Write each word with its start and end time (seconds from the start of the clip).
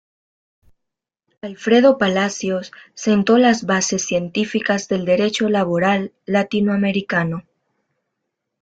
Alfredo 1.43 1.99
Palacios, 1.99 2.71
sentó 2.95 3.37
las 3.37 3.65
bases 3.67 4.01
científicas 4.03 4.87
del 4.87 5.05
derecho 5.05 5.47
laboral 5.47 6.11
latinoamericano. 6.25 7.43